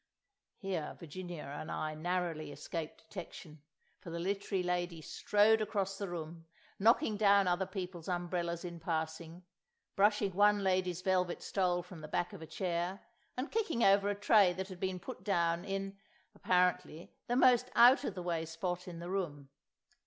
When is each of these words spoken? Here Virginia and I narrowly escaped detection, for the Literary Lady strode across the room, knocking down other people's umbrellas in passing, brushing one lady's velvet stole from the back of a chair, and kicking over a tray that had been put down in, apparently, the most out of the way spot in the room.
Here 0.57 0.97
Virginia 0.99 1.43
and 1.43 1.69
I 1.71 1.93
narrowly 1.93 2.51
escaped 2.51 3.07
detection, 3.07 3.61
for 3.99 4.09
the 4.09 4.17
Literary 4.17 4.63
Lady 4.63 4.99
strode 4.99 5.61
across 5.61 5.99
the 5.99 6.09
room, 6.09 6.47
knocking 6.79 7.17
down 7.17 7.47
other 7.47 7.67
people's 7.67 8.07
umbrellas 8.09 8.65
in 8.65 8.79
passing, 8.79 9.43
brushing 9.95 10.33
one 10.33 10.63
lady's 10.63 11.03
velvet 11.03 11.43
stole 11.43 11.83
from 11.83 12.01
the 12.01 12.07
back 12.07 12.33
of 12.33 12.41
a 12.41 12.47
chair, 12.47 13.01
and 13.37 13.51
kicking 13.51 13.83
over 13.83 14.09
a 14.09 14.15
tray 14.15 14.53
that 14.53 14.69
had 14.69 14.79
been 14.79 14.99
put 14.99 15.23
down 15.23 15.63
in, 15.63 15.99
apparently, 16.33 17.13
the 17.27 17.35
most 17.35 17.69
out 17.75 18.03
of 18.03 18.15
the 18.15 18.23
way 18.23 18.43
spot 18.43 18.87
in 18.87 18.97
the 18.97 19.09
room. 19.11 19.49